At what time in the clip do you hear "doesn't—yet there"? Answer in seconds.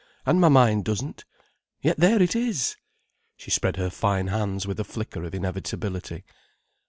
0.83-2.19